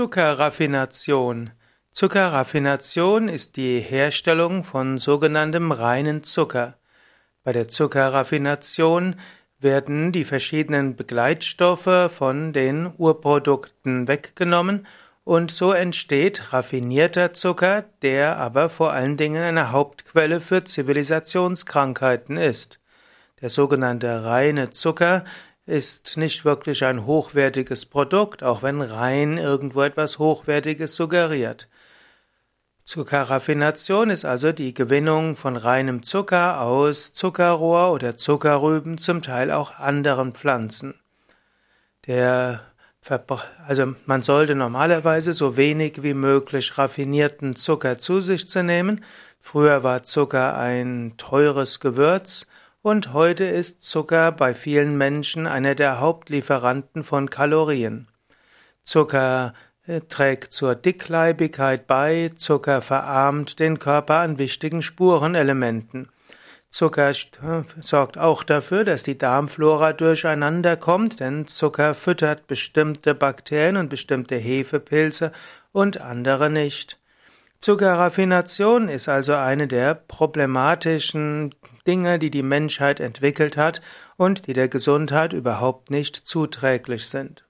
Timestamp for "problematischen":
79.94-81.54